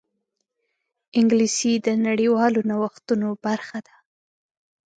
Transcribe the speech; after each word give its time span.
انګلیسي 1.19 1.73
د 1.85 1.87
نړیوالو 2.07 2.59
نوښتونو 2.69 3.29
برخه 3.45 3.79
ده 3.87 3.95